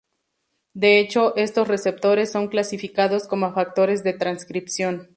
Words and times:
De 0.73 0.99
hecho, 0.99 1.35
estos 1.35 1.67
receptores 1.67 2.31
son 2.31 2.47
clasificados 2.47 3.27
como 3.27 3.53
factores 3.53 4.03
de 4.03 4.13
transcripción. 4.13 5.09